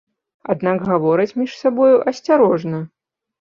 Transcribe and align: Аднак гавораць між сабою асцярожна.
Аднак 0.53 0.79
гавораць 0.87 1.35
між 1.41 1.51
сабою 1.59 1.95
асцярожна. 2.13 2.81